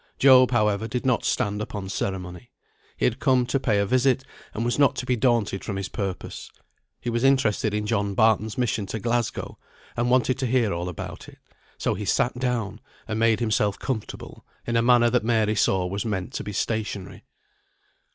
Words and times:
Job, 0.17 0.49
however, 0.49 0.87
did 0.87 1.05
not 1.05 1.23
stand 1.23 1.61
upon 1.61 1.87
ceremony. 1.87 2.49
He 2.97 3.05
had 3.05 3.19
come 3.19 3.45
to 3.45 3.59
pay 3.59 3.77
a 3.77 3.85
visit, 3.85 4.23
and 4.51 4.65
was 4.65 4.79
not 4.79 4.95
to 4.95 5.05
be 5.05 5.15
daunted 5.15 5.63
from 5.63 5.75
his 5.75 5.89
purpose. 5.89 6.49
He 6.99 7.11
was 7.11 7.23
interested 7.23 7.71
in 7.75 7.85
John 7.85 8.15
Barton's 8.15 8.57
mission 8.57 8.87
to 8.87 8.99
Glasgow, 8.99 9.59
and 9.95 10.09
wanted 10.09 10.39
to 10.39 10.47
hear 10.47 10.73
all 10.73 10.89
about 10.89 11.29
it; 11.29 11.37
so 11.77 11.93
he 11.93 12.05
sat 12.05 12.33
down, 12.39 12.79
and 13.07 13.19
made 13.19 13.39
himself 13.41 13.77
comfortable, 13.77 14.43
in 14.65 14.75
a 14.75 14.81
manner 14.81 15.11
that 15.11 15.23
Mary 15.23 15.53
saw 15.53 15.85
was 15.85 16.03
meant 16.03 16.33
to 16.33 16.43
be 16.43 16.51
stationary. 16.51 17.23